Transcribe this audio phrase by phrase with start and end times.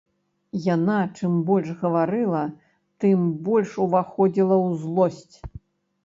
[0.75, 2.41] Яна чым больш гаварыла,
[3.05, 3.19] тым
[3.49, 5.35] больш уваходзіла ў злосць.